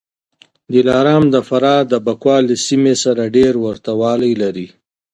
[0.73, 4.67] دلارام د فراه د بکواه له سیمې سره ډېر ورته والی لري